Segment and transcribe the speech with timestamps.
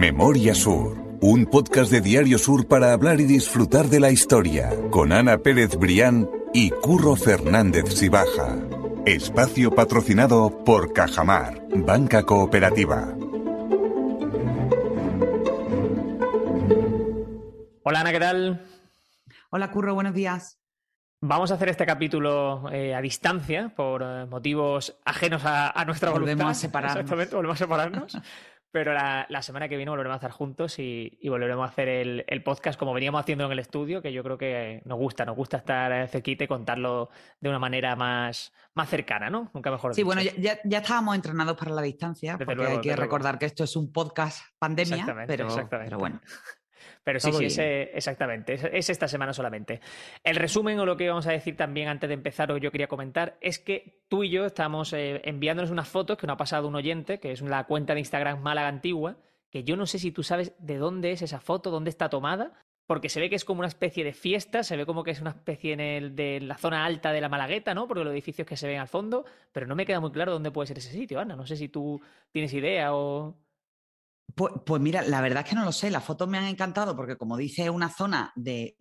[0.00, 5.12] Memoria Sur, un podcast de Diario Sur para hablar y disfrutar de la historia, con
[5.12, 8.56] Ana Pérez Brián y Curro Fernández Sibaja.
[9.04, 13.14] Espacio patrocinado por Cajamar, Banca Cooperativa.
[17.82, 18.66] Hola Ana, ¿qué tal?
[19.50, 20.58] Hola Curro, buenos días.
[21.20, 26.38] Vamos a hacer este capítulo eh, a distancia por eh, motivos ajenos a, nuestra volvemos
[26.38, 26.48] voluntad.
[26.48, 27.00] A separarnos.
[27.02, 28.18] Exactamente, volvemos a separarnos.
[28.72, 32.78] Pero la, semana que viene volveremos a estar juntos y, volveremos a hacer el, podcast
[32.78, 36.08] como veníamos haciendo en el estudio, que yo creo que nos gusta, nos gusta estar
[36.08, 39.50] cerquita y contarlo de una manera más, más cercana, ¿no?
[39.54, 43.38] Nunca mejor Sí, bueno, ya, ya, estábamos entrenados para la distancia, porque hay que recordar
[43.38, 46.20] que esto es un podcast pandemia, pero, pero bueno.
[47.02, 48.54] Pero sí, sí, exactamente.
[48.54, 49.80] Es, esta semana solamente.
[50.22, 52.88] El resumen o lo que vamos a decir también antes de empezar o yo quería
[52.88, 56.68] comentar es que tú y yo estamos eh, enviándonos unas fotos que nos ha pasado
[56.68, 59.16] un oyente, que es la cuenta de Instagram Málaga Antigua,
[59.50, 62.52] que yo no sé si tú sabes de dónde es esa foto, dónde está tomada,
[62.90, 65.20] porque se ve que es como una especie de fiesta, se ve como que es
[65.20, 67.86] una especie en el, de la zona alta de la Malagueta, ¿no?
[67.86, 70.50] Porque los edificios que se ven al fondo, pero no me queda muy claro dónde
[70.50, 71.36] puede ser ese sitio, Ana.
[71.36, 72.00] No sé si tú
[72.32, 73.36] tienes idea o...
[74.34, 75.90] Pues, pues, mira, la verdad es que no lo sé.
[75.90, 78.76] Las fotos me han encantado porque, como dice, es una zona de,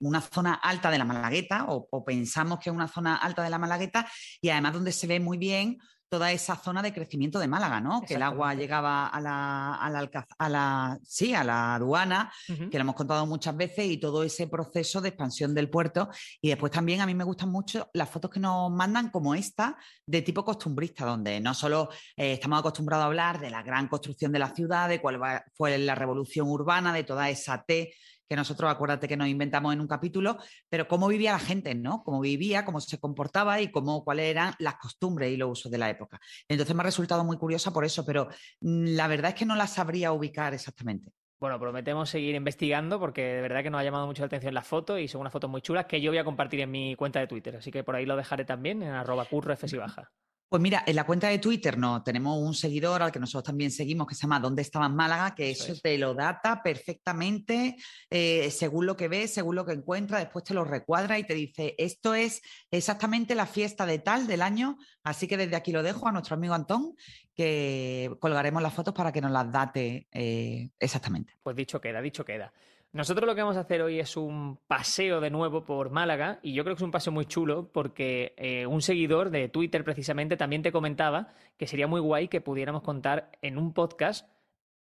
[0.00, 3.58] una zona alta de la Malagueta, o, pensamos que es una zona alta de la
[3.58, 4.06] Malagueta,
[4.40, 5.78] y además donde se ve muy bien
[6.10, 8.02] toda esa zona de crecimiento de Málaga, ¿no?
[8.02, 12.76] Que el agua llegaba a la, a la, a la sí, a la aduana, que
[12.76, 16.08] lo hemos contado muchas veces, y todo ese proceso de expansión del puerto.
[16.40, 19.78] Y después también a mí me gustan mucho las fotos que nos mandan como esta,
[20.04, 24.32] de tipo costumbrista, donde no solo eh, estamos acostumbrados a hablar de la gran construcción
[24.32, 25.20] de la ciudad, de cuál
[25.54, 27.94] fue la revolución urbana, de toda esa T
[28.30, 32.04] que nosotros, acuérdate que nos inventamos en un capítulo, pero cómo vivía la gente, ¿no?
[32.04, 35.78] Cómo vivía, cómo se comportaba y cómo, cuáles eran las costumbres y los usos de
[35.78, 36.20] la época.
[36.46, 38.28] Entonces me ha resultado muy curiosa por eso, pero
[38.60, 41.10] mm, la verdad es que no la sabría ubicar exactamente.
[41.40, 44.62] Bueno, prometemos seguir investigando porque de verdad que nos ha llamado mucho la atención la
[44.62, 47.18] foto y son unas fotos muy chulas que yo voy a compartir en mi cuenta
[47.18, 47.56] de Twitter.
[47.56, 50.12] Así que por ahí lo dejaré también en arroba curro baja.
[50.50, 53.70] Pues mira, en la cuenta de Twitter no, tenemos un seguidor al que nosotros también
[53.70, 55.32] seguimos que se llama ¿Dónde estaba en Málaga?
[55.32, 57.76] Que eso, te lo data perfectamente
[58.10, 61.34] eh, según lo que ves, según lo que encuentra, después te lo recuadra y te
[61.34, 65.84] dice, esto es exactamente la fiesta de tal del año, así que desde aquí lo
[65.84, 66.96] dejo a nuestro amigo Antón,
[67.32, 71.32] que colgaremos las fotos para que nos las date eh, exactamente.
[71.44, 72.52] Pues dicho queda, dicho queda.
[72.92, 76.54] Nosotros lo que vamos a hacer hoy es un paseo de nuevo por Málaga y
[76.54, 80.36] yo creo que es un paseo muy chulo porque eh, un seguidor de Twitter precisamente
[80.36, 84.28] también te comentaba que sería muy guay que pudiéramos contar en un podcast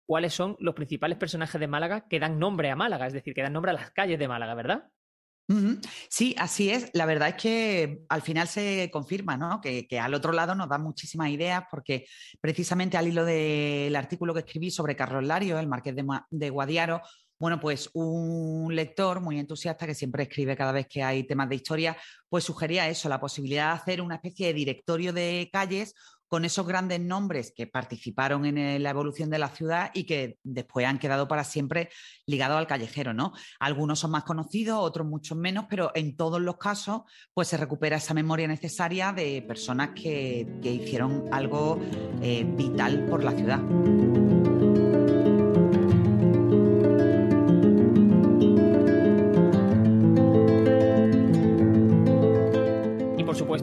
[0.07, 3.43] cuáles son los principales personajes de Málaga que dan nombre a Málaga, es decir, que
[3.43, 4.89] dan nombre a las calles de Málaga, ¿verdad?
[6.09, 6.91] Sí, así es.
[6.93, 9.61] La verdad es que al final se confirma, ¿no?
[9.61, 12.05] Que, al otro lado nos da muchísimas ideas porque
[12.39, 15.95] precisamente al hilo del artículo que escribí sobre Carlos Lario, el marqués
[16.29, 17.01] de Guadiaro,
[17.39, 21.55] bueno, pues un lector muy entusiasta que siempre escribe cada vez que hay temas de
[21.55, 25.95] historia, pues sugería eso, la posibilidad de hacer una especie de directorio de calles
[26.29, 30.85] con esos grandes nombres que participaron en la evolución de la ciudad y que después
[30.85, 31.89] han quedado para siempre
[32.27, 33.33] ligados al callejero, ¿no?
[33.59, 37.01] Algunos son más conocidos, otros mucho menos, pero en todos los casos,
[37.33, 41.79] pues se recupera esa memoria necesaria de personas que, hicieron algo
[42.21, 43.59] eh, vital por la ciudad.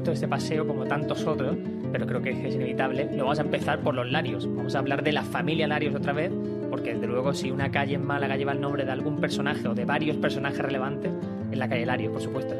[0.04, 1.56] Este paseo como tantos otros,
[1.92, 4.46] pero creo que es inevitable, lo vamos a empezar por los Larios.
[4.54, 6.30] Vamos a hablar de la familia Larios otra vez,
[6.70, 9.74] porque desde luego si una calle en Málaga lleva el nombre de algún personaje o
[9.74, 11.12] de varios personajes relevantes,
[11.50, 12.54] es la calle Larios, por supuesto.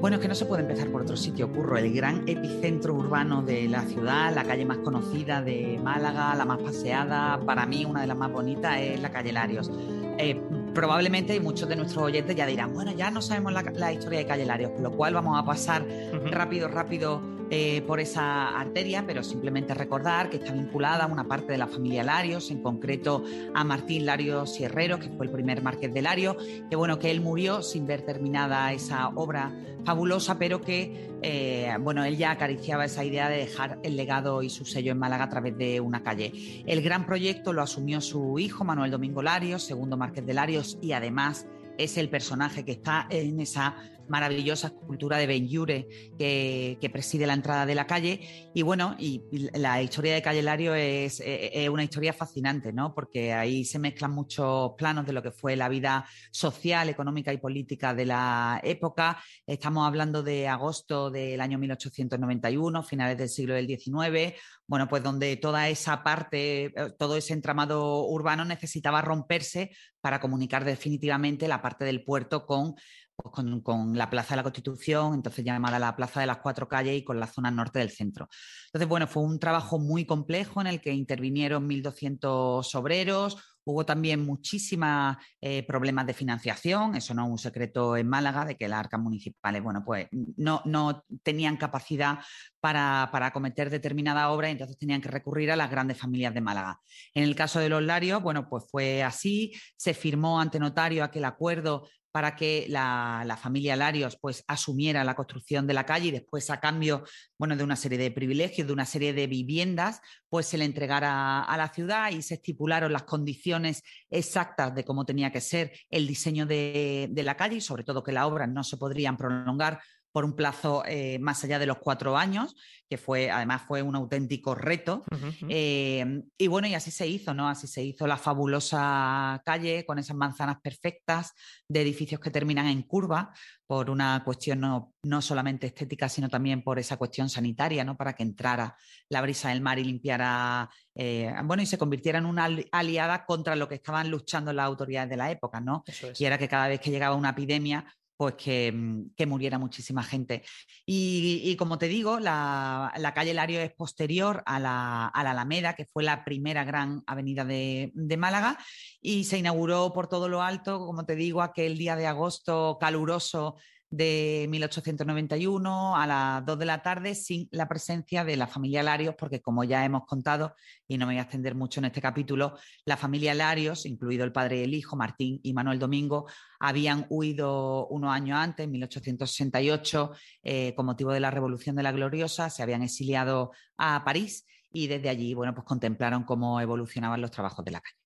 [0.00, 1.78] Bueno, es que no se puede empezar por otro sitio, Curro.
[1.78, 6.60] El gran epicentro urbano de la ciudad, la calle más conocida de Málaga, la más
[6.60, 9.70] paseada, para mí una de las más bonitas es la calle Larios.
[10.18, 10.38] Eh,
[10.74, 14.44] probablemente muchos de nuestros oyentes ya dirán, bueno, ya no sabemos la, historia de Calle
[14.44, 15.86] Larios, con lo cual vamos a pasar
[16.30, 21.52] rápido, rápido eh, por esa arteria, pero simplemente recordar que está vinculada a una parte
[21.52, 23.22] de la familia Larios, en concreto
[23.54, 26.36] a Martín Larios Sierrero, que fue el primer marqués de Larios,
[26.68, 29.52] que bueno, que él murió sin ver terminada esa obra
[29.84, 34.50] fabulosa, pero que eh, bueno, él ya acariciaba esa idea de dejar el legado y
[34.50, 36.62] su sello en Málaga a través de una calle.
[36.66, 40.92] El gran proyecto lo asumió su hijo, Manuel Domingo Larios, segundo marqués de Larios, y
[40.92, 41.46] además
[41.78, 43.76] es el personaje que está en esa
[44.08, 48.50] maravillosa escultura de Benjure que, preside la entrada de la calle.
[48.54, 49.22] Y bueno, y
[49.54, 52.94] la historia de Calle Lario es, es, una historia fascinante, ¿no?
[52.94, 57.38] Porque ahí se mezclan muchos planos de lo que fue la vida social, económica y
[57.38, 59.20] política de la época.
[59.46, 64.34] Estamos hablando de agosto del año 1891, finales del siglo del XIX,
[64.66, 69.70] bueno, pues donde toda esa parte, eh, todo ese entramado urbano necesitaba romperse
[70.00, 72.74] para comunicar definitivamente la parte del puerto con
[73.16, 76.98] pues con, la Plaza de la Constitución, entonces llamada la Plaza de las Cuatro Calles
[76.98, 78.28] y con la zona norte del centro.
[78.66, 84.24] Entonces, bueno, fue un trabajo muy complejo en el que intervinieron 1.200 obreros, hubo también
[84.24, 88.80] muchísimos eh, problemas de financiación, eso no es un secreto en Málaga, de que las
[88.80, 92.18] arcas municipales, bueno, pues no, no tenían capacidad
[92.60, 96.40] para, para, acometer determinada obra y entonces tenían que recurrir a las grandes familias de
[96.40, 96.80] Málaga.
[97.14, 101.24] En el caso de los Larios, bueno, pues fue así, se firmó ante notario aquel
[101.24, 106.48] acuerdo para que la, familia Larios pues, asumiera la construcción de la calle y después
[106.48, 107.02] a cambio
[107.36, 111.42] bueno, de una serie de privilegios, de una serie de viviendas, pues se le entregara
[111.42, 116.06] a la ciudad y se estipularon las condiciones exactas de cómo tenía que ser el
[116.06, 119.80] diseño de, de la calle y sobre todo que las obras no se podrían prolongar
[120.14, 122.54] por un plazo eh, más allá de los cuatro años,
[122.88, 125.02] que fue, además fue un auténtico reto.
[125.48, 127.48] Eh, y bueno, y así se hizo, ¿no?
[127.48, 131.32] Así se hizo la fabulosa calle con esas manzanas perfectas
[131.66, 133.34] de edificios que terminan en curva,
[133.66, 137.96] por una cuestión no, no solamente estética, sino también por esa cuestión sanitaria, ¿no?
[137.96, 138.76] Para que entrara
[139.08, 143.56] la brisa del mar y limpiara, eh, bueno, y se convirtiera en una aliada contra
[143.56, 145.82] lo que estaban luchando las autoridades de la época, ¿no?
[146.16, 147.84] Y era que cada vez que llegaba una epidemia,
[148.16, 150.42] pues mm, que, muriera muchísima gente.
[150.86, 156.24] Y, como te digo, la, calle Lario es posterior a la, Alameda, que fue la
[156.24, 158.58] primera gran avenida de, de, Málaga,
[159.00, 163.56] y se inauguró por todo lo alto, como te digo, aquel día de agosto caluroso
[163.96, 169.14] de 1891 a las 2 de la tarde sin la presencia de la familia Larios,
[169.16, 170.54] porque como ya hemos contado,
[170.88, 174.32] y no me voy a extender mucho en este capítulo, la familia Larios, incluido el
[174.32, 176.26] padre y el hijo, Martín y Manuel Domingo,
[176.58, 180.10] habían huido unos años antes, en 1868,
[180.42, 184.88] eh, con motivo de la Revolución de la Gloriosa, se habían exiliado a París y
[184.88, 188.03] desde allí, bueno, pues contemplaron cómo evolucionaban los trabajos de la calle.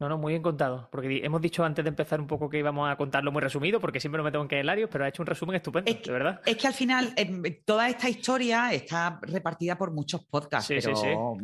[0.00, 0.88] No, no, muy bien contado.
[0.90, 4.00] Porque hemos dicho antes de empezar un poco que íbamos a contarlo muy resumido, porque
[4.00, 6.40] siempre lo metemos en Calelarios, pero ha hecho un resumen estupendo, es de verdad.
[6.44, 11.36] Es que al final em, toda esta historia está repartida por muchos podcasts, pero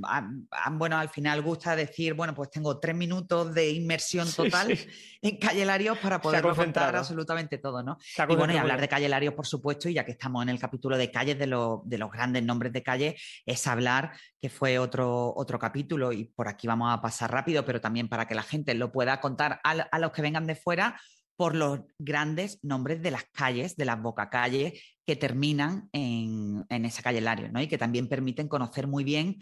[0.73, 4.77] bueno, al final gusta decir, bueno, pues tengo tres minutos de inmersión total
[5.23, 7.99] en Calelarios para poder contar absolutamente todo, ¿no?
[8.29, 10.99] Y bueno, y hablar de Calelarios, por supuesto, y ya que estamos en el capítulo
[10.99, 15.59] de calles, de, de los grandes nombres de calle, es hablar, que fue otro, otro
[15.59, 18.93] capítulo, y por aquí vamos a pasar rápido, pero también para que la gente lo
[18.93, 21.01] pueda contar a, los que vengan de fuera
[21.37, 27.21] por los grandes nombres de las calles, de las bocacalles que terminan en, esa calle
[27.21, 27.61] Lario, ¿no?
[27.61, 29.39] Y que también permiten conocer muy bien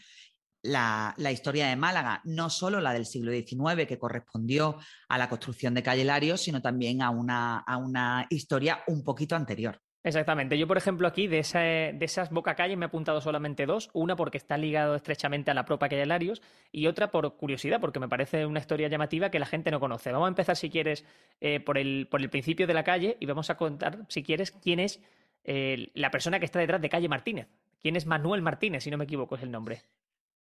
[0.62, 4.78] la, historia de Málaga, no solo la del siglo XIX, que correspondió
[5.08, 9.34] a la construcción de Calle Lario, sino también a una, a una historia un poquito
[9.34, 9.80] anterior.
[10.08, 10.56] Exactamente.
[10.56, 13.90] Yo, por ejemplo, aquí de, de esas bocacalles me he apuntado solamente dos.
[13.92, 16.40] Una porque está ligado estrechamente a la propia calle Larios
[16.72, 20.10] y otra por curiosidad, porque me parece una historia llamativa que la gente no conoce.
[20.10, 21.04] Vamos a empezar, si quieres,
[21.42, 24.50] eh, por, el, por el principio de la calle y vamos a contar, si quieres,
[24.50, 25.02] quién es
[25.44, 27.48] eh, la persona que está detrás de calle Martínez.
[27.78, 29.82] ¿Quién es Manuel Martínez, si no me equivoco, es el nombre?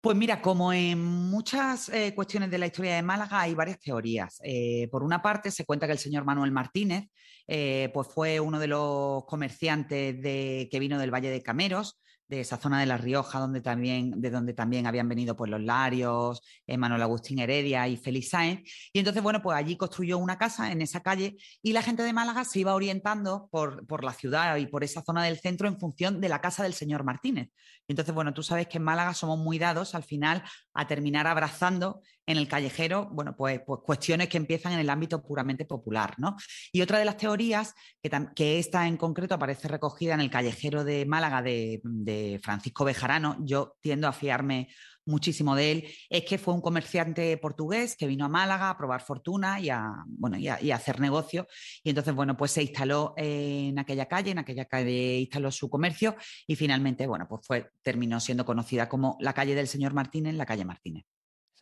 [0.02, 4.40] Pues mira, como en muchas eh, cuestiones de la historia de Málaga hay varias teorías.
[4.44, 7.10] Eh, por una parte, se cuenta que el señor Manuel Martínez
[7.48, 12.02] eh, pues fue uno de los comerciantes que vino del Valle de Cameros,
[12.32, 15.62] de esa zona de La Rioja, donde también, de donde también habían venido pues, los
[15.62, 18.62] Larios, Manuel Agustín Heredia y Félix Sáenz.
[18.94, 22.14] Y entonces, bueno, pues allí construyó una casa en esa calle y la gente de
[22.14, 25.78] Málaga se iba orientando por, por la ciudad y por esa zona del centro en
[25.78, 27.50] función de la casa del señor Martínez.
[27.90, 30.42] Entonces, bueno, tú sabes que en Málaga somos muy dados al final
[30.74, 35.22] a terminar abrazando en el callejero, bueno, pues, pues cuestiones que empiezan en el ámbito
[35.22, 36.36] puramente popular, ¿no?
[36.72, 40.84] Y otra de las teorías, que, que esta en concreto aparece recogida en el callejero
[40.84, 44.70] de Málaga de, Francisco Bejarano, yo tiendo a fiarme
[45.06, 49.02] muchísimo de él, es que fue un comerciante portugués que vino a Málaga a probar
[49.02, 51.48] fortuna y a, bueno, y a, hacer negocio.
[51.84, 56.16] Y entonces, bueno, pues se instaló en aquella calle, en aquella calle instaló su comercio
[56.48, 60.46] y finalmente, bueno, pues fue, terminó siendo conocida como la calle del señor Martínez, la
[60.46, 61.06] calle Martínez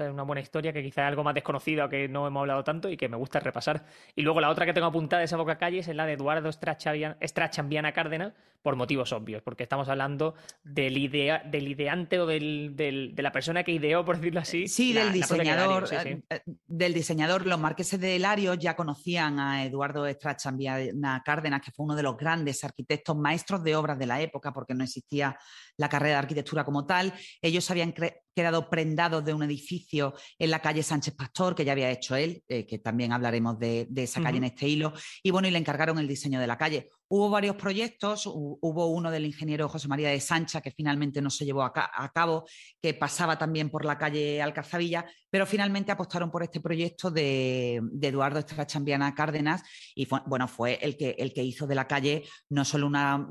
[0.05, 2.89] es una buena historia que quizá es algo más desconocido que no hemos hablado tanto
[2.89, 3.85] y que me gusta repasar.
[4.15, 6.51] Y luego la otra que tengo apuntada de esa boca calle es la de Eduardo
[6.51, 13.21] Strachambiana Cárdenas, por motivos obvios, porque estamos hablando del, idea, del ideante o del, de
[13.21, 14.67] la persona que ideó, por decirlo así.
[14.67, 15.87] Sí, del diseñador.
[15.93, 21.71] Eh, eh, del diseñador, los marqueses de Hilario ya conocían a Eduardo Strachanviana Cárdenas, que
[21.71, 25.37] fue uno de los grandes arquitectos, maestros de obras de la época, porque no existía
[25.77, 27.13] la carrera de arquitectura como tal.
[27.41, 27.93] Ellos habían
[28.39, 32.41] quedado prendados de un edificio en la calle Sánchez Pastor, que ya había hecho él,
[32.47, 35.99] eh, que también hablaremos de, esa calle en este hilo, y bueno, y le encargaron
[35.99, 36.89] el diseño de la calle.
[37.11, 41.43] Hubo varios proyectos, hubo uno del ingeniero José María de Sancha, que finalmente no se
[41.43, 41.73] llevó a,
[42.13, 42.45] cabo,
[42.79, 48.37] que pasaba también por la calle Alcazavilla, pero finalmente apostaron por este proyecto de, Eduardo
[48.37, 49.63] Estrachambiana Cárdenas
[49.95, 53.27] y bueno, fue el que, el que hizo de la calle no solo una,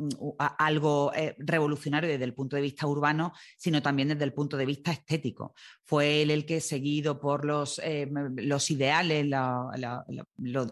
[0.58, 4.66] algo eh, revolucionario desde el punto de vista urbano, sino también desde el punto de
[4.66, 5.54] vista estético.
[5.84, 9.24] Fue él el que, seguido por los, eh, los ideales,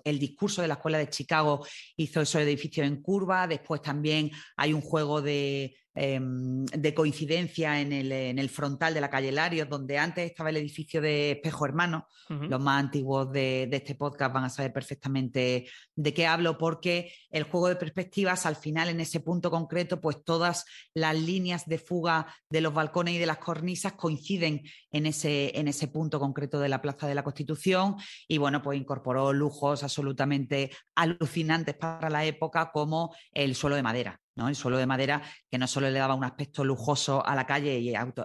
[0.05, 1.65] el discurso de la Escuela de Chicago,
[1.97, 3.47] hizo esos edificios en curva.
[3.47, 9.33] Después también hay un juego de Em, de coincidencia en el, frontal de la calle
[9.33, 12.07] Larios, donde antes estaba el edificio de Espejo Hermano.
[12.29, 17.45] Los más antiguos de, este podcast van a saber perfectamente de qué hablo, porque el
[17.45, 22.27] juego de perspectivas, al final, en ese punto concreto, pues todas las líneas de fuga
[22.51, 26.69] de los balcones y de las cornisas coinciden en ese, en ese punto concreto de
[26.69, 27.97] la Plaza de la Constitución.
[28.29, 34.21] Y bueno, pues incorporó lujos absolutamente alucinantes para la época, como el suelo de madera.
[34.37, 37.79] El suelo de madera que no solo le daba un aspecto lujoso a la calle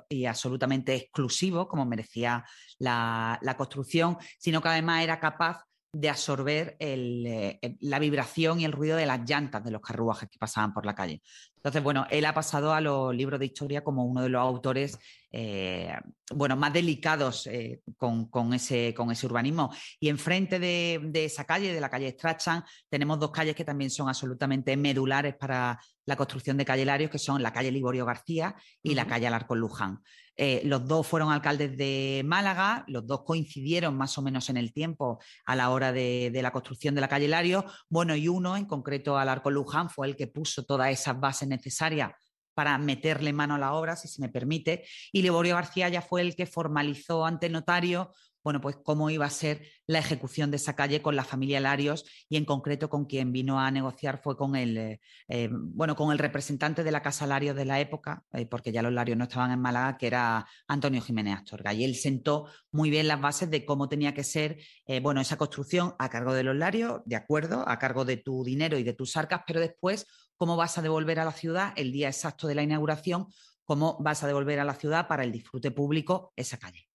[0.10, 2.44] y, absolutamente exclusivo, como merecía
[2.80, 8.96] la, construcción, sino que además era capaz de absorber eh, la vibración y el ruido
[8.96, 11.22] de las llantas de los carruajes que pasaban por la calle.
[11.58, 14.98] Entonces, bueno, él ha pasado a los libros de historia como uno de los autores
[15.32, 15.94] eh,
[16.34, 19.70] bueno, más delicados eh, con, ese, con ese urbanismo.
[20.00, 23.92] Y enfrente de, de esa calle, de la calle Strachan, tenemos dos calles que también
[23.92, 28.56] son absolutamente medulares para la construcción de calle Larios, que son la calle Liborio García
[28.82, 30.02] y la calle Alarcón Luján.
[30.38, 34.74] Eh, los dos fueron alcaldes de Málaga, los dos coincidieron más o menos en el
[34.74, 37.66] tiempo a la hora de, la construcción de la calle Larios.
[37.90, 42.12] Bueno, y uno, en concreto Alarcón Luján, fue el que puso todas esas bases necesarias
[42.54, 46.22] para meterle mano a la obra, si se me permite, y Liborio García ya fue
[46.22, 48.12] el que formalizó ante notario
[48.44, 52.06] bueno, pues cómo iba a ser la ejecución de esa calle con la familia Larios
[52.30, 56.12] y en concreto con quien vino a negociar fue con el, eh, eh, bueno, con
[56.12, 59.26] el representante de la Casa Larios de la época, eh, porque ya los Larios no
[59.26, 61.74] estaban en Málaga, que era Antonio Jiménez Astorga.
[61.74, 64.58] Y él sentó muy bien las bases de cómo tenía que ser,
[65.02, 68.78] bueno, esa construcción a cargo de los Larios, de acuerdo, a cargo de tu dinero
[68.78, 72.08] y de tus arcas, pero después cómo vas a devolver a la ciudad el día
[72.08, 73.28] exacto de la inauguración,
[73.64, 76.91] cómo vas a devolver a la ciudad para el disfrute público esa calle.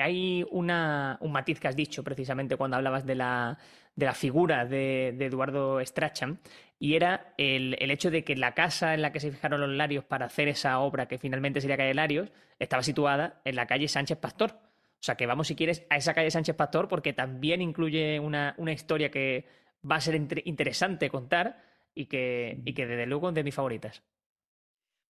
[0.00, 3.58] Hay una, un matiz que has dicho precisamente cuando hablabas de la,
[3.98, 6.38] de la figura de, Eduardo Strachan,
[6.78, 10.04] y era el, hecho de que la casa en la que se fijaron los Larios
[10.04, 14.18] para hacer esa obra que finalmente sería calle Larios estaba situada en la calle Sánchez
[14.18, 14.52] Pastor.
[14.52, 18.54] O sea que vamos, si quieres, a esa calle Sánchez Pastor porque también incluye una,
[18.72, 19.46] historia que
[19.88, 20.14] va a ser
[20.44, 21.60] interesante contar
[21.92, 24.02] y que, y que desde luego es de mis favoritas.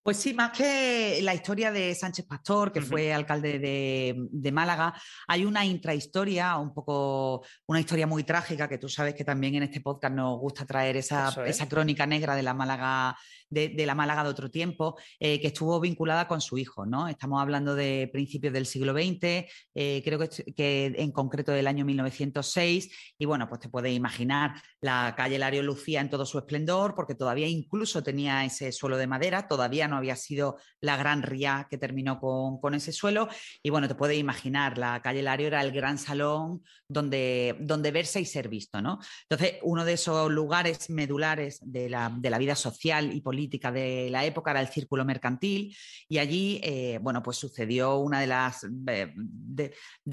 [0.09, 4.91] Pues sí, más que la historia de Sánchez Pastor, que fue alcalde de, Málaga,
[5.27, 9.61] hay una intrahistoria, un poco una historia muy trágica, que tú sabes que también en
[9.61, 13.15] este podcast nos gusta traer esa, esa crónica negra de la Málaga
[13.49, 16.85] de, la Málaga de otro tiempo, eh, que estuvo vinculada con su hijo.
[16.85, 17.07] ¿no?
[17.07, 23.15] Estamos hablando de principios del siglo XX, eh, creo que, en concreto del año 1906,
[23.17, 27.15] y bueno, pues te puedes imaginar la calle Lario Lucía en todo su esplendor, porque
[27.15, 31.77] todavía incluso tenía ese suelo de madera, todavía no había sido la gran ría que
[31.77, 33.29] terminó con, con ese suelo,
[33.63, 38.19] y bueno, te puedes imaginar, la calle Lario era el gran salón donde, donde verse
[38.19, 38.81] y ser visto.
[38.81, 38.99] ¿no?
[39.29, 43.71] Entonces, uno de esos lugares medulares de la, de la vida social y política, política
[43.71, 45.73] de la época era el círculo mercantil
[46.09, 49.71] y allí, eh, bueno, pues sucedió una de las eh, de,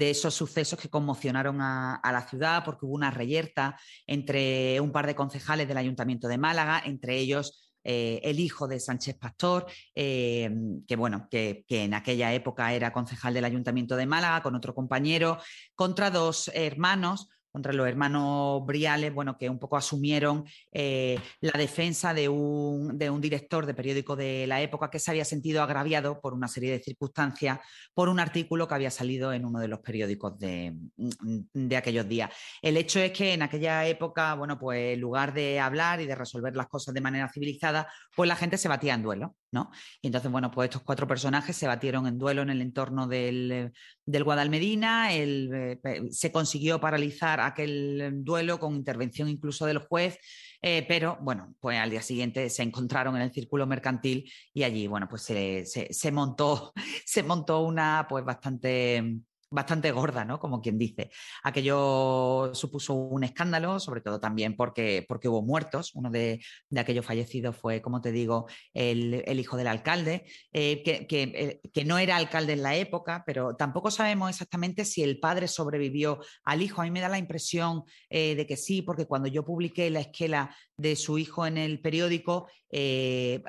[0.09, 5.15] esos sucesos que conmocionaron a, la ciudad porque hubo una reyerta entre un par de
[5.15, 11.27] concejales del Ayuntamiento de Málaga, entre ellos eh, el hijo de Sánchez Pastor, que bueno,
[11.29, 15.37] que, en aquella época era concejal del Ayuntamiento de Málaga, con otro compañero,
[15.75, 22.13] contra dos hermanos, contra los hermanos Briales, bueno, que un poco asumieron eh, la defensa
[22.13, 26.21] de un, de un, director de periódico de la época que se había sentido agraviado
[26.21, 27.59] por una serie de circunstancias
[27.93, 32.31] por un artículo que había salido en uno de los periódicos de, de aquellos días.
[32.61, 36.15] El hecho es que en aquella época, bueno, pues en lugar de hablar y de
[36.15, 39.35] resolver las cosas de manera civilizada, pues la gente se batía en duelo.
[39.51, 39.71] ¿no?
[40.01, 43.71] Y entonces, bueno, pues estos cuatro personajes se batieron en duelo en el entorno del,
[44.05, 45.79] del Guadalmedina, eh,
[46.11, 50.19] se consiguió paralizar aquel duelo con intervención incluso del juez,
[50.61, 54.87] eh, pero bueno, pues al día siguiente se encontraron en el círculo mercantil y allí,
[54.87, 56.73] bueno, pues se, montó,
[57.05, 60.39] se montó una pues bastante bastante gorda, ¿no?
[60.39, 61.09] Como quien dice.
[61.43, 65.91] Aquello supuso un escándalo, sobre todo también porque, porque hubo muertos.
[65.95, 66.41] Uno de,
[66.75, 72.17] aquellos fallecidos fue, como te digo, el, hijo del alcalde, eh, eh, que, no era
[72.17, 76.81] alcalde en la época, pero tampoco sabemos exactamente si el padre sobrevivió al hijo.
[76.81, 80.01] A mí me da la impresión eh, de que sí, porque cuando yo publiqué la
[80.01, 82.47] esquela de su hijo en el periódico,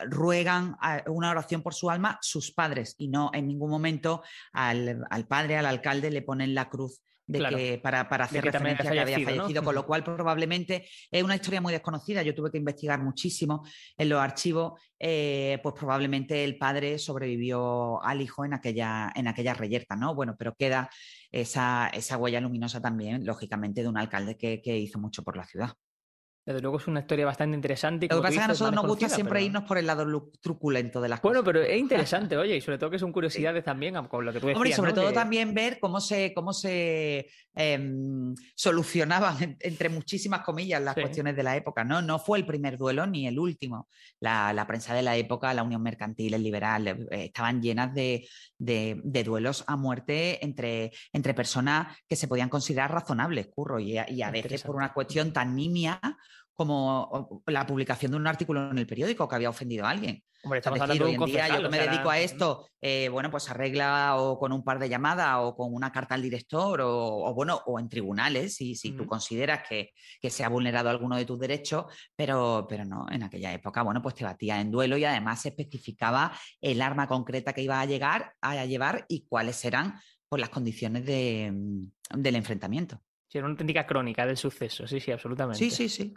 [0.06, 5.26] ruegan una oración por su alma sus padres y no en ningún momento al, al
[5.26, 9.20] padre, al alcalde le ponen la cruz de que, para, hacer referencia a que había
[9.20, 12.22] fallecido, con lo cual probablemente es una historia muy desconocida.
[12.22, 13.64] Yo tuve que investigar muchísimo
[13.96, 19.52] en los archivos, eh, pues probablemente el padre sobrevivió al hijo en aquella, en aquella
[19.52, 20.14] reyerta, ¿no?
[20.14, 20.88] Bueno, pero queda
[21.30, 25.74] esa, esa huella luminosa también, lógicamente, de un alcalde que hizo mucho por la ciudad.
[26.48, 28.08] Desde luego es una historia bastante interesante.
[28.08, 30.98] Lo que pasa es que a nosotros nos gusta siempre irnos por el lado truculento
[30.98, 31.52] de las bueno, cosas.
[31.52, 34.40] Bueno, pero es interesante, oye, y sobre todo que son curiosidades también con lo que
[34.40, 34.56] tú decías.
[34.56, 40.80] Hombre, y sobre todo también ver cómo se, cómo se em, solucionaban, entre muchísimas comillas,
[40.80, 41.84] las cuestiones de la época.
[41.84, 42.00] ¿no?
[42.00, 43.86] no fue el primer duelo ni el último.
[44.18, 48.26] La, prensa de la época, la Unión Mercantil, el Liberal, eh, estaban llenas de,
[48.58, 54.30] duelos a muerte entre, entre personas que se podían considerar razonables, curro, y y a
[54.30, 56.00] veces por una cuestión tan nimia
[56.58, 60.24] como la publicación de un artículo en el periódico que había ofendido a alguien.
[60.42, 63.48] Hombre, estamos hablando de un día yo que me dedico a esto, eh, bueno, pues
[63.48, 67.60] arregla o con un par de llamadas o con una carta al director o, bueno,
[67.66, 69.92] o en tribunales, si, si tú consideras que,
[70.28, 71.84] se ha vulnerado alguno de tus derechos,
[72.16, 75.50] pero, pero no, en aquella época, bueno, pues te batía en duelo y además se
[75.50, 79.94] especificaba el arma concreta que iba a llegar a llevar y cuáles eran
[80.28, 83.00] pues, las condiciones de, mm, del enfrentamiento.
[83.28, 85.58] Sí, era una auténtica crónica del suceso, sí, sí, absolutamente.
[85.58, 86.14] Sí, sí, sí.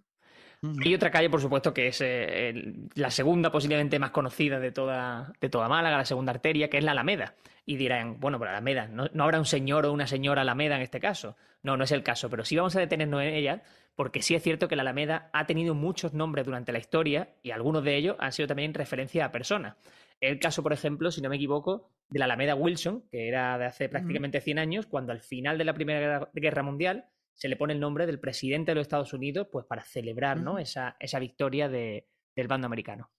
[0.64, 2.54] Hay otra calle, por supuesto, que es eh,
[2.94, 6.84] la segunda posiblemente más conocida de toda, de toda Málaga, la segunda arteria, que es
[6.84, 7.34] la Alameda.
[7.66, 10.84] Y dirán, bueno, pero Alameda, no, no, habrá un señor o una señora Alameda en
[10.84, 11.36] este caso.
[11.64, 13.64] No, no es el caso, pero sí vamos a detenernos en ella,
[13.96, 17.52] porque sí es cierto que la Alameda ha tenido muchos nombres durante la historia y
[17.52, 19.78] algunos de ellos han sido también referencia a personas.
[20.20, 23.66] El caso, por ejemplo, si no me equivoco, de la Alameda Wilson, que era de
[23.66, 27.74] hace prácticamente 100 años, cuando al final de la Primera Guerra Mundial se le pone
[27.74, 30.60] el nombre del presidente de los Estados Unidos, pues para celebrar ¿no?
[30.60, 33.12] esa, esa victoria de, del bando americano.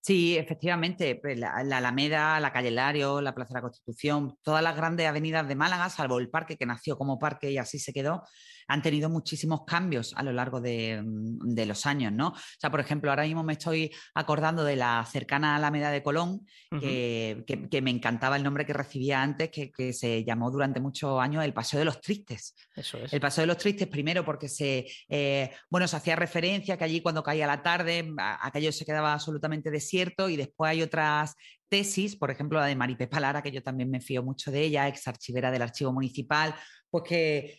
[0.00, 4.76] Sí, efectivamente, pues, la, Alameda, la Calle Lario, la Plaza de la Constitución, todas las
[4.76, 8.22] grandes avenidas de Málaga, salvo el parque que nació como parque y así se quedó,
[8.68, 12.28] han tenido muchísimos cambios a lo largo de, mm, los años, ¿no?
[12.28, 16.46] O sea, por ejemplo, ahora mismo me estoy acordando de la cercana Alameda de Colón,
[16.80, 21.52] que, me encantaba el nombre que recibía antes, que, se llamó durante muchos años el
[21.52, 22.54] Paseo de los Tristes.
[22.74, 23.12] Eso es.
[23.12, 27.00] El Paseo de los Tristes, primero porque se, eh, bueno, se hacía referencia que allí
[27.00, 31.36] cuando caía la tarde, aquello se quedaba absolutamente desierto y después hay otras
[31.68, 34.88] tesis, por ejemplo la de Maripé Palara, que yo también me fío mucho de ella,
[34.88, 36.54] ex archivera del Archivo Municipal,
[36.90, 37.04] pues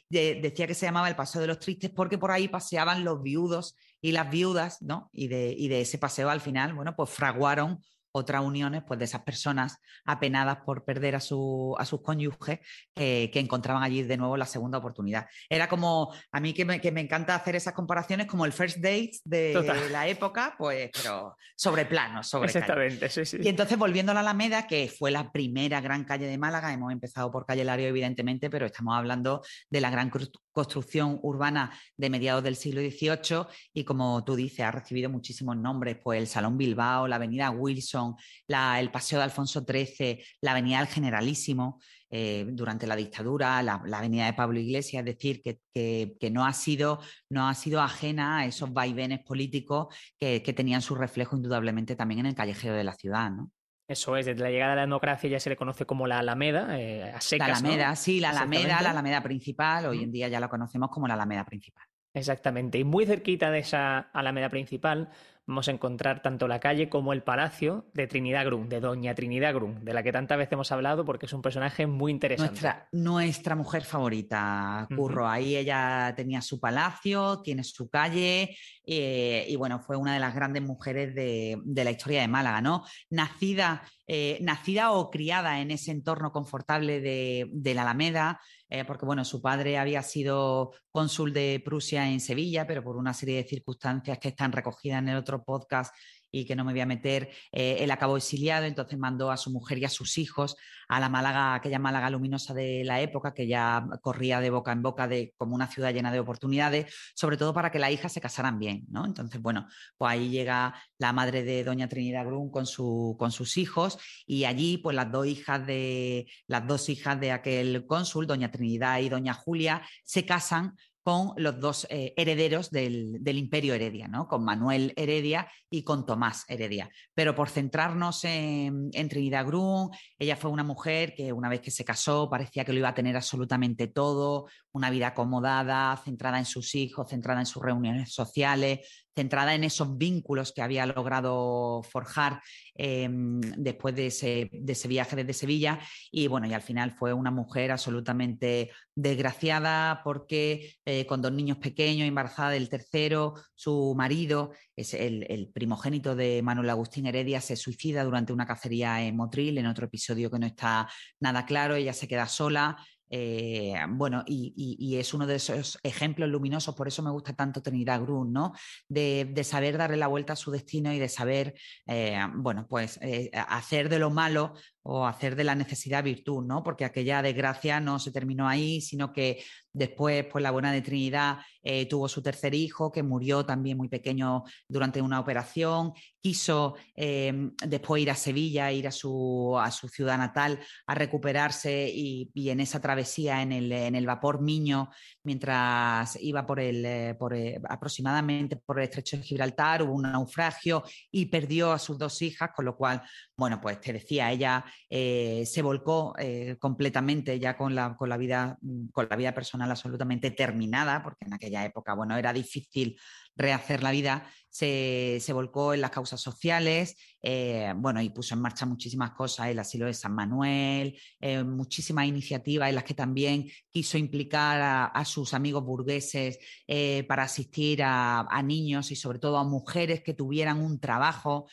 [0.10, 3.76] decía que se llamaba el Paseo de los Tristes porque por ahí paseaban los viudos
[4.02, 5.10] y las viudas, ¿no?
[5.12, 7.80] Y de, y de ese paseo al final, bueno, pues fraguaron
[8.18, 12.60] otras uniones pues, de esas personas apenadas por perder a, su, a sus cónyuges
[12.96, 15.28] que encontraban allí de nuevo la segunda oportunidad.
[15.50, 18.78] Era como, a mí que me, que me encanta hacer esas comparaciones como el first
[18.78, 23.38] date de la época, pues, pero sobre plano, sobre Exactamente, sí, sí.
[23.42, 26.92] Y entonces volviendo a la Alameda, que fue la primera gran calle de Málaga, hemos
[26.92, 30.10] empezado por Calle Lario, evidentemente, pero estamos hablando de la gran
[30.58, 36.00] construcción urbana de mediados del siglo XVIII y como tú dices, ha recibido muchísimos nombres,
[36.04, 38.16] pues el Salón Bilbao, la Avenida Wilson,
[38.48, 44.26] el Paseo de Alfonso XIII, la Avenida del Generalísimo eh, durante la dictadura, la, Avenida
[44.26, 48.74] de Pablo Iglesias, es decir, que, no, ha sido, no ha sido ajena a esos
[48.74, 53.30] vaivenes políticos que, tenían su reflejo indudablemente también en el callejero de la ciudad.
[53.30, 53.52] ¿no?
[53.88, 56.78] Eso es, desde la llegada de la democracia ya se le conoce como la Alameda,
[56.78, 60.42] eh, a secas, La Alameda, sí, la Alameda, la Alameda principal, hoy en día ya
[60.42, 61.86] la conocemos como la Alameda principal.
[62.14, 65.10] Exactamente, y muy cerquita de esa Alameda principal
[65.48, 69.56] vamos a encontrar tanto la calle como el palacio de Trinidad Grun, de Doña Trinidad
[69.56, 72.52] Grun, de la que tantas veces hemos hablado porque es un personaje muy interesante.
[72.52, 75.28] Nuestra, nuestra mujer favorita, Curro.
[75.28, 80.36] Ahí ella tenía su palacio, tiene su calle eh, y bueno, fue una de las
[80.36, 82.84] grandes mujeres de, la historia de Málaga, ¿no?
[83.10, 88.40] Nacida, eh, nacida o criada en ese entorno confortable de, de la Alameda,
[88.70, 93.14] eh, porque bueno, su padre había sido cónsul de Prusia en Sevilla, pero por una
[93.14, 95.94] serie de circunstancias que están recogidas en el otro podcast
[96.32, 97.30] y que no me voy a meter.
[97.52, 100.56] Eh, él acabó exiliado, entonces mandó a su mujer y a sus hijos
[100.88, 104.82] a la Málaga, aquella Málaga luminosa de la época, que ya corría de boca en
[104.82, 108.22] boca de, como una ciudad llena de oportunidades, sobre todo para que las hijas se
[108.22, 109.06] casaran bien, ¿no?
[109.06, 113.58] Entonces, bueno, pues ahí llega la madre de doña Trinidad Grun con, su, con sus
[113.58, 118.52] hijos y allí, pues las dos hijas de las dos hijas de aquel cónsul, doña
[118.52, 120.76] Trinidad y doña Julia, se casan
[121.08, 124.28] con los dos eh, herederos del, imperio Heredia, ¿no?
[124.28, 126.90] con Manuel Heredia y con Tomás Heredia.
[127.14, 129.90] Pero por centrarnos en, Trinidad Grun,
[130.20, 132.94] ella fue una mujer que una vez que se casó parecía que lo iba a
[132.94, 138.80] tener absolutamente todo, una vida acomodada, centrada en sus hijos, centrada en sus reuniones sociales,
[139.18, 142.40] centrada en esos vínculos que había logrado forjar
[142.76, 145.80] em, después de ese, viaje desde Sevilla.
[146.12, 151.58] Y bueno, y al final fue una mujer absolutamente desgraciada porque eh, con dos niños
[151.58, 158.04] pequeños, embarazada del tercero, su marido, es el, primogénito de Manuel Agustín Heredia, se suicida
[158.04, 160.88] durante una cacería en Motril, en otro episodio que no está
[161.20, 162.78] nada claro, ella se queda sola.
[163.10, 168.02] Eh, bueno, y, es uno de esos ejemplos luminosos, por eso me gusta tanto Trinidad
[168.02, 168.54] Grun, ¿no?
[168.88, 171.54] De, saber darle la vuelta a su destino y de saber,
[171.86, 174.54] eh, bueno, pues eh, hacer de lo malo
[174.90, 176.64] o hacer de la necesidad virtud, ¿no?
[176.64, 181.40] Porque aquella desgracia no se terminó ahí, sino que después, pues la buena de Trinidad
[181.62, 187.52] eh, tuvo su tercer hijo, que murió también muy pequeño durante una operación, quiso eh,
[187.66, 192.62] después ir a Sevilla, ir a su, a su ciudad natal a recuperarse y, en
[192.62, 194.90] esa travesía en el, en el, vapor Miño,
[195.28, 197.36] mientras iba por el, eh, por,
[197.68, 202.52] aproximadamente por el estrecho de Gibraltar, hubo un naufragio y perdió a sus dos hijas,
[202.56, 203.02] con lo cual,
[203.36, 208.16] bueno, pues te decía, ella eh, se volcó eh, completamente ya con la, con, la
[208.16, 212.98] vida, mm, con la vida personal absolutamente terminada, porque en aquella época, bueno, era difícil
[213.38, 218.66] rehacer la vida, se, volcó en las causas sociales, eh, bueno, y puso en marcha
[218.66, 223.98] muchísimas cosas, el asilo de San Manuel, eh, muchísimas iniciativas en las que también quiso
[223.98, 230.02] implicar a, sus amigos burgueses eh, para asistir a, niños y sobre todo a mujeres
[230.02, 231.48] que tuvieran un trabajo.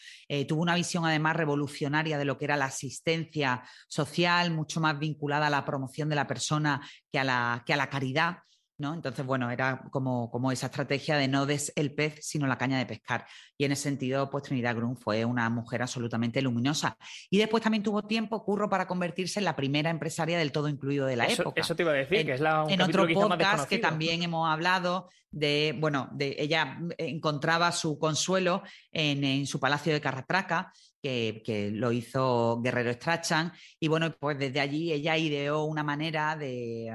[0.49, 5.49] tuvo una visión además revolucionaria de lo que era la asistencia social, mucho más vinculada
[5.49, 8.39] a la promoción de la persona que a la, que a la caridad.
[8.79, 12.79] Entonces, bueno, era como, como, esa estrategia de no des el pez, sino la caña
[12.79, 13.27] de pescar.
[13.57, 16.97] Y en ese sentido, pues Trinidad Grun fue una mujer absolutamente luminosa.
[17.31, 21.07] Y después también tuvo tiempo, curro, para convertirse en la primera empresaria del todo incluido
[21.07, 21.61] de la época.
[21.61, 25.09] Eso te iba a decir, que es la En otro podcast que también hemos hablado
[25.31, 30.73] de, bueno, de ella encontraba su consuelo en, en su palacio de Carratraca
[31.05, 33.53] que, lo hizo Guerrero Strachan.
[33.79, 36.91] Y bueno, pues desde allí ella ideó una manera de,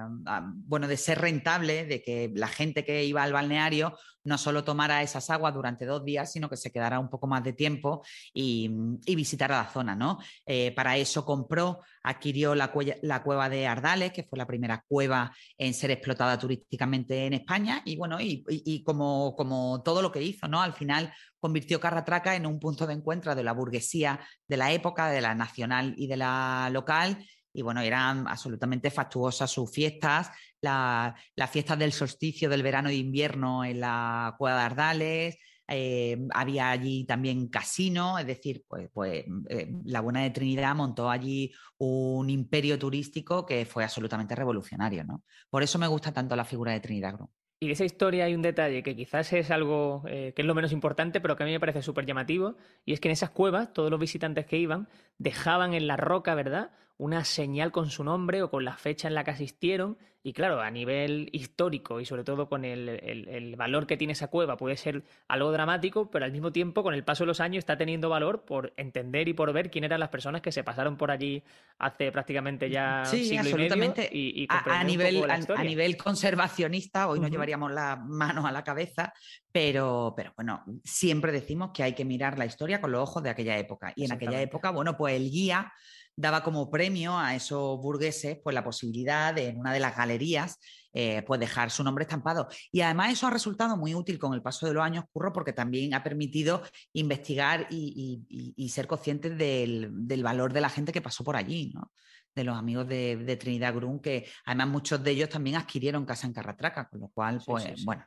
[0.66, 5.02] bueno, de ser rentable, de que la gente que iba al balneario no solo tomara
[5.02, 8.04] esas aguas durante dos días, sino que se quedara un poco más de tiempo
[8.34, 8.70] y,
[9.16, 9.96] visitara la zona.
[9.96, 10.20] ¿no?
[10.46, 15.74] Eh, para eso compró, adquirió la, cueva de Ardales, que fue la primera cueva en
[15.74, 20.62] ser explotada turísticamente en España, y bueno, y, como, como todo lo que hizo, ¿no?
[20.62, 25.10] Al final convirtió Carratraca en un punto de encuentro de la burguesía de la época,
[25.10, 30.32] de la nacional y de la local, y bueno, eran absolutamente fastuosas sus fiestas,
[30.62, 35.38] las fiestas del solsticio del verano e invierno en la Cueva de Ardales,
[35.72, 41.10] eh, había allí también casino, es decir, pues, pues eh, la Buena de Trinidad montó
[41.10, 45.24] allí un imperio turístico que fue absolutamente revolucionario, ¿no?
[45.50, 47.28] Por eso me gusta tanto la figura de Trinidad Grum.
[47.60, 50.56] Y de esa historia hay un detalle que quizás es algo eh, que es lo
[50.56, 53.30] menos importante, pero que a mí me parece súper llamativo, y es que en esas
[53.30, 58.04] cuevas todos los visitantes que iban dejaban en la roca, ¿verdad?, una señal con su
[58.04, 59.98] nombre o con la fecha en la que asistieron.
[60.22, 64.58] Y claro, a nivel histórico y sobre todo con el, valor que tiene esa cueva
[64.58, 67.78] puede ser algo dramático, pero al mismo tiempo con el paso de los años está
[67.78, 71.10] teniendo valor por entender y por ver quién eran las personas que se pasaron por
[71.10, 71.42] allí
[71.78, 74.10] hace prácticamente ya sí, absolutamente.
[74.12, 79.14] y a, nivel, a, nivel conservacionista, hoy nos llevaríamos la mano a la cabeza,
[79.54, 83.30] pero, pero bueno, siempre decimos que hay que mirar la historia con los ojos de
[83.30, 83.94] aquella época.
[83.96, 85.72] Y en aquella época, bueno, pues el guía
[86.20, 90.60] daba como premio a esos burgueses pues la posibilidad de en una de las galerías
[90.92, 92.50] eh, pues dejar su nombre estampado.
[92.72, 95.54] Y además eso ha resultado muy útil con el paso de los años, Curro, porque
[95.54, 96.62] también ha permitido
[96.94, 101.92] investigar y, ser conscientes del, valor de la gente que pasó por allí, ¿no?
[102.36, 106.34] de los amigos de, Trinidad Grun, que además muchos de ellos también adquirieron casa en
[106.34, 108.06] Carratraca, con lo cual, pues bueno,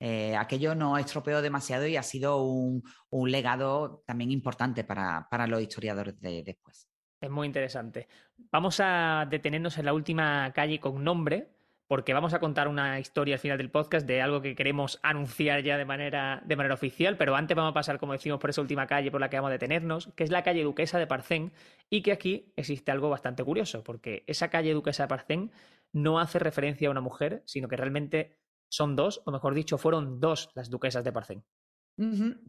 [0.00, 2.82] eh, aquello no estropeó demasiado y ha sido un,
[3.30, 6.88] legado también importante para, para los historiadores de después.
[7.24, 8.06] Es muy interesante.
[8.52, 11.48] Vamos a detenernos en la última calle con nombre,
[11.86, 15.62] porque vamos a contar una historia al final del podcast de algo que queremos anunciar
[15.62, 18.60] ya de manera, de manera oficial, pero antes vamos a pasar, como decimos, por esa
[18.60, 21.52] última calle por la que vamos a detenernos, que es la calle Duquesa de Parcén,
[21.88, 25.50] y que aquí existe algo bastante curioso, porque esa calle Duquesa de Parcén
[25.94, 28.36] no hace referencia a una mujer, sino que realmente
[28.68, 31.42] son dos, o mejor dicho, fueron dos las duquesas de Parcén.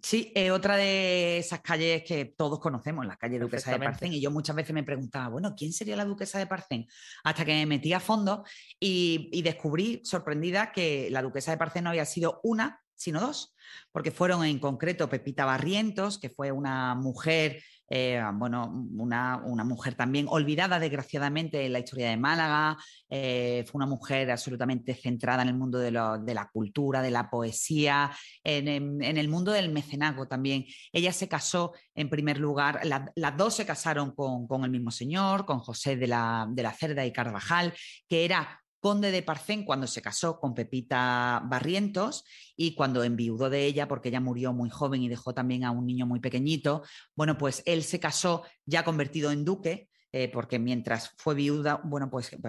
[0.01, 4.13] Sí, es otra de esas calles que todos conocemos, la calle Duquesa de Parcén.
[4.13, 6.87] Y yo muchas veces me preguntaba, bueno, ¿quién sería la Duquesa de Parcén?
[7.23, 8.43] Hasta que me metí a fondo
[8.79, 13.55] y, descubrí, sorprendida, que la Duquesa de Parcén no había sido una, sino dos,
[13.91, 20.25] porque fueron en concreto Pepita Barrientos, que fue una mujer eh, bueno, una, mujer también
[20.29, 22.77] olvidada desgraciadamente en la historia de Málaga,
[23.09, 28.11] eh, fue una mujer absolutamente centrada en el mundo de, la cultura, de la poesía,
[28.43, 30.65] en, el mundo del mecenazgo también.
[30.91, 35.59] Ella se casó en primer lugar, las dos se casaron con, el mismo señor, con
[35.59, 37.73] José de la, de la Cerda y Carvajal,
[38.07, 42.23] que era conde de Parcén cuando se casó con Pepita Barrientos
[42.55, 45.87] y cuando enviudó de ella, porque ella murió muy joven y dejó también a un
[45.87, 46.83] niño muy pequeñito,
[47.15, 49.89] bueno, pues él se casó ya convertido en duque.
[50.11, 52.39] Eh, porque mientras fue viuda, bueno, pues eh,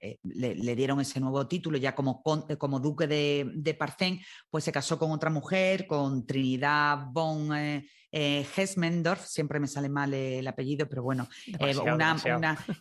[0.00, 4.72] eh, le, dieron ese nuevo título ya como, como duque de, de, Parcén, pues se
[4.72, 7.08] casó con otra mujer, con Trinidad
[7.56, 12.16] eh, Hesmendorf, siempre me sale mal el apellido, pero bueno, eh, una,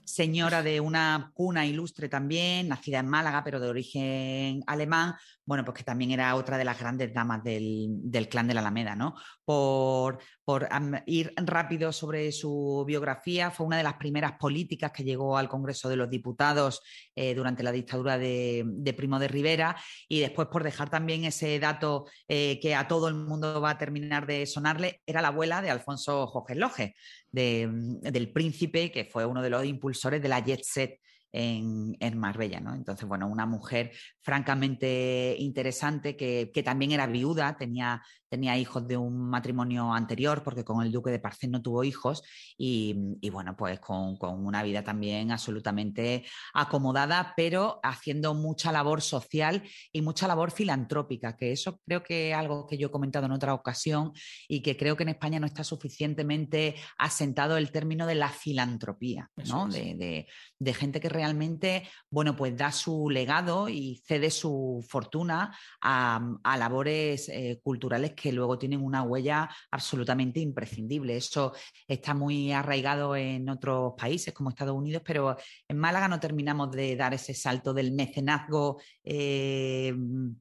[0.04, 5.14] señora de una cuna ilustre también, nacida en Málaga, pero de origen alemán,
[5.46, 8.96] bueno, pues que también era otra de las grandes damas del, clan de la Alameda,
[8.96, 9.16] ¿no?
[9.46, 10.68] Por, por
[11.06, 15.90] ir rápido sobre su biografía, fue una de las primeras políticas que llegó al Congreso
[15.90, 16.82] de los Diputados
[17.16, 22.06] eh, durante la dictadura de, Primo de Rivera y después por dejar también ese dato
[22.28, 26.26] que a todo el mundo va a terminar de sonarle, era la abuela de Alfonso
[26.26, 26.96] Hohenlohe,
[27.32, 31.00] del príncipe que fue uno de los impulsores de la jet set
[31.32, 32.74] en, Marbella, ¿no?
[32.74, 39.30] Entonces, bueno, una mujer francamente interesante que, también era viuda, tenía, tenía, hijos de un
[39.30, 42.24] matrimonio anterior, porque con el duque de Parcén no tuvo hijos,
[42.58, 42.96] y,
[43.32, 50.28] bueno, pues con, una vida también absolutamente acomodada, pero haciendo mucha labor social y mucha
[50.28, 54.14] labor filantrópica, que eso creo que es algo que yo he comentado en otra ocasión
[54.48, 59.30] y que creo que en España no está suficientemente asentado el término de la filantropía,
[59.48, 59.68] ¿no?
[59.68, 60.28] De,
[60.60, 66.20] de gente que realmente, bueno, pues da su legado y cede su fortuna a,
[66.58, 71.16] labores eh, culturales que luego tienen una huella absolutamente imprescindible.
[71.16, 71.54] Eso
[71.88, 76.96] está muy arraigado en otros países como Estados Unidos, pero en Málaga no terminamos de
[76.96, 79.94] dar ese salto del mecenazgo eh,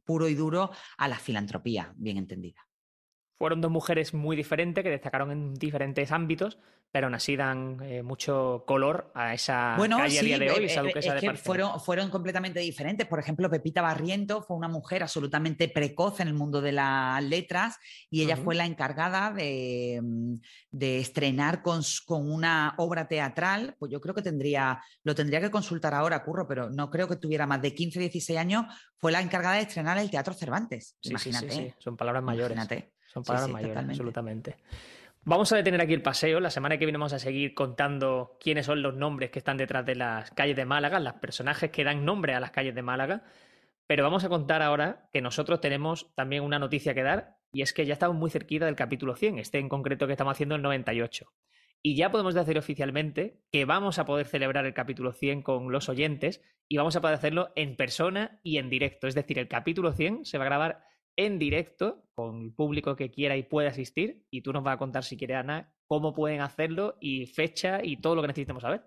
[0.05, 2.68] puro y duro a la filantropía, bien entendida.
[3.39, 6.59] Fueron dos mujeres muy diferentes que destacaron en diferentes ámbitos,
[6.91, 10.81] pero aún así dan eh, mucho color a esa calle a día de hoy, esa
[10.81, 13.07] eh, duquesa es que fueron, fueron completamente diferentes.
[13.07, 17.79] Por ejemplo, Pepita Barriento fue una mujer absolutamente precoz en el mundo de las letras
[18.11, 20.01] y ella fue la encargada de,
[20.73, 23.77] estrenar con, con, una obra teatral.
[23.79, 27.15] Pues yo creo que tendría, lo tendría que consultar ahora, Curro, pero no creo que
[27.15, 28.65] tuviera más de 15, 16 años.
[28.97, 30.97] Fue la encargada de estrenar el Teatro Cervantes.
[31.03, 31.77] Imagínate.
[31.79, 32.57] Son palabras mayores.
[32.57, 32.98] Imagínate.
[33.09, 34.57] Son palabras mayores, absolutamente.
[35.25, 36.41] Vamos a detener aquí el paseo.
[36.41, 39.85] La semana que viene vamos a seguir contando quiénes son los nombres que están detrás
[39.85, 43.25] de las calles de Málaga, los personajes que dan nombre a las calles de Málaga.
[43.87, 47.73] Pero vamos a contar ahora que nosotros tenemos también una noticia que dar y es
[47.73, 50.63] que ya estamos muy cerquita del capítulo 100, este en concreto que estamos haciendo el
[50.63, 51.33] 98.
[51.83, 55.89] Y ya podemos decir oficialmente que vamos a poder celebrar el capítulo 100 con los
[55.89, 59.07] oyentes y vamos a poder hacerlo en persona y en directo.
[59.07, 60.88] Es decir, el capítulo 100 se va a grabar
[61.19, 64.25] en directo con el público que quiera y pueda asistir.
[64.31, 67.97] Y tú nos vas a contar, si quieres, Ana, cómo pueden hacerlo y fecha y
[67.97, 68.85] todo lo que necesitemos saber.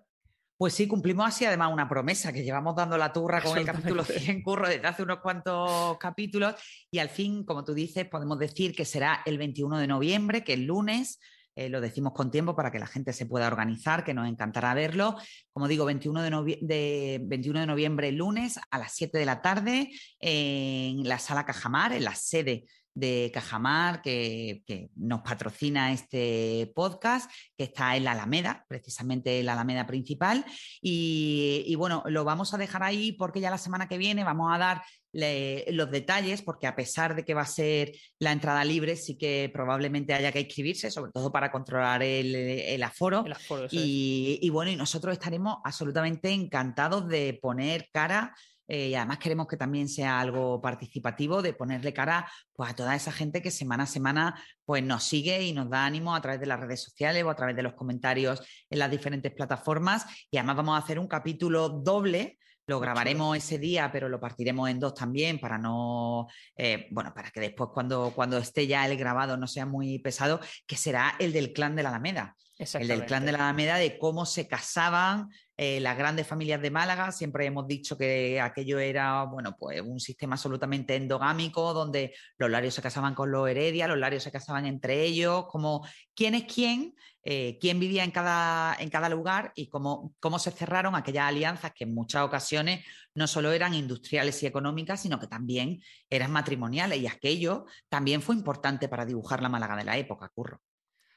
[0.57, 4.03] Pues sí, cumplimos así además una promesa que llevamos dando la turra con el capítulo
[4.05, 6.55] 100 curro desde hace unos cuantos capítulos
[6.89, 10.53] y al fin, como tú dices, podemos decir que será el 21 de noviembre, que
[10.53, 11.19] es lunes,
[11.55, 14.73] eh, lo decimos con tiempo para que la gente se pueda organizar, que nos encantará
[14.73, 15.15] verlo.
[15.51, 21.07] Como digo, 21 de, 21 de noviembre, lunes, a las 7 de la tarde, en
[21.07, 24.63] la sala Cajamar, en la sede de Cajamar, que,
[24.95, 30.45] nos patrocina este podcast, que está en la Alameda, precisamente en la Alameda principal.
[30.81, 34.57] Y, bueno, lo vamos a dejar ahí porque ya la semana que viene vamos a
[34.57, 34.81] dar
[35.13, 39.49] los detalles, porque a pesar de que va a ser la entrada libre, sí que
[39.53, 43.25] probablemente haya que inscribirse, sobre todo para controlar el, aforo.
[43.71, 48.33] y, bueno, y nosotros estaremos absolutamente encantados de poner cara.
[48.67, 52.95] Eh, y además queremos que también sea algo participativo, de ponerle cara pues, a toda
[52.95, 56.39] esa gente que semana a semana pues, nos sigue y nos da ánimo a través
[56.39, 60.05] de las redes sociales o a través de los comentarios en las diferentes plataformas.
[60.31, 64.69] Y además vamos a hacer un capítulo doble Lo grabaremos ese día, pero lo partiremos
[64.69, 68.97] en dos también para no, eh, bueno, para que después cuando, cuando esté ya el
[68.97, 72.35] grabado no sea muy pesado, que será el del clan de la Alameda.
[72.57, 75.29] El del clan de la Alameda, de cómo se casaban
[75.63, 77.11] eh, las grandes familias de Málaga.
[77.11, 82.73] Siempre hemos dicho que aquello era, bueno, pues un sistema absolutamente endogámico, donde los larios
[82.73, 86.95] se casaban con los Heredia, los larios se casaban entre ellos, como quién es quién,
[87.23, 91.73] eh, quién vivía en cada, en cada lugar y cómo, cómo se cerraron aquellas alianzas
[91.75, 96.99] que en muchas ocasiones no solo eran industriales y económicas, sino que también eran matrimoniales.
[96.99, 100.59] Y aquello también fue importante para dibujar la Málaga de la época, Curro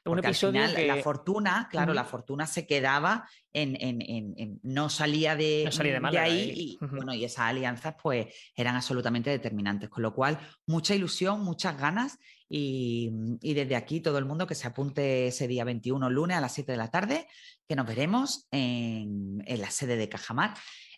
[0.05, 5.35] un episodio al final, la fortuna, claro, la fortuna se quedaba en, en, no salía
[5.35, 5.69] de,
[6.11, 10.37] de, ahí, y, bueno, y esas alianzas pues eran absolutamente determinantes, con lo cual
[10.67, 13.09] mucha ilusión, muchas ganas y,
[13.41, 16.71] desde aquí todo el mundo que se apunte ese día 21 lunes a las 7
[16.71, 17.27] de la tarde,
[17.67, 20.53] que nos veremos en, la sede de Cajamar,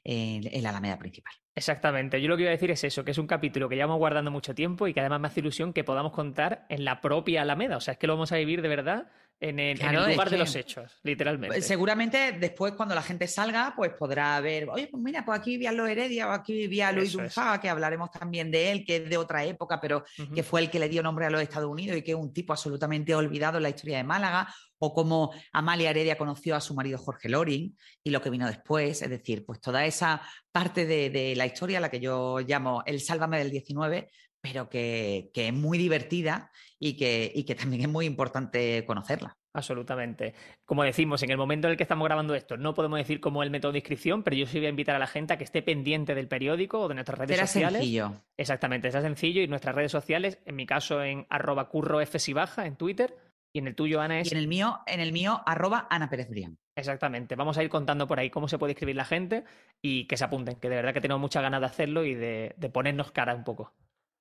[0.07, 1.33] en la Alameda principal.
[1.53, 2.21] Exactamente.
[2.21, 4.31] Yo lo que iba a decir es eso, que es un capítulo que llevamos guardando
[4.31, 7.77] mucho tiempo y que además me hace ilusión que podamos contar en la propia Alameda.
[7.77, 10.55] O sea, es que lo vamos a vivir de verdad en el, lugar de los
[10.55, 11.61] hechos, literalmente.
[11.61, 15.71] Seguramente después cuando la gente salga, pues podrá ver, oye, pues mira, pues aquí vivía
[15.71, 19.17] los Heredia o aquí vivía Luis Dunfa, que hablaremos también de él, que es de
[19.17, 22.01] otra época, pero que fue el que le dio nombre a los Estados Unidos y
[22.01, 24.47] que es un tipo absolutamente olvidado en la historia de Málaga,
[24.79, 29.01] o como Amalia Heredia conoció a su marido Jorge Loring y lo que vino después,
[29.01, 33.39] es decir, pues toda esa parte de, la historia, la que yo llamo el Sálvame
[33.39, 34.09] del 19,
[34.41, 39.37] pero que, es muy divertida y que, y que también es muy importante conocerla.
[39.57, 40.35] Absolutamente.
[40.65, 43.41] Como decimos, en el momento en el que estamos grabando esto, no podemos decir cómo
[43.41, 45.37] es el método de inscripción, pero yo sí voy a invitar a la gente a
[45.37, 47.79] que esté pendiente del periódico o de nuestras redes Será sociales.
[47.79, 48.13] sencillo.
[48.37, 49.41] Exactamente, sea sencillo.
[49.41, 51.99] Y nuestras redes sociales, en mi caso en arroba curro
[52.35, 53.15] baja en Twitter,
[53.57, 54.31] y en el tuyo, Ana, es.
[54.31, 56.59] Y en el mío, en el mío, arroba Ana Pérez Brián.
[56.75, 57.35] Exactamente.
[57.35, 59.45] Vamos a ir contando por ahí cómo se puede escribir la gente
[59.81, 62.53] y que se apunten, que de verdad que tenemos muchas ganas de hacerlo y de,
[62.71, 63.73] ponernos cara un poco.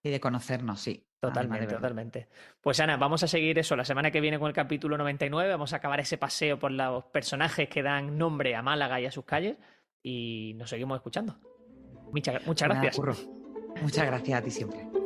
[0.02, 1.06] Y de conocernos, sí.
[1.20, 2.28] Totalmente, totalmente.
[2.62, 5.50] Pues Ana, vamos a seguir eso la semana que viene con el capítulo 99.
[5.50, 9.10] Vamos a acabar ese paseo por los personajes que dan nombre a Málaga y a
[9.10, 9.58] sus calles
[10.02, 11.38] y nos seguimos escuchando.
[12.10, 12.98] Muchas, muchas gracias.
[13.82, 15.05] Muchas gracias a ti siempre.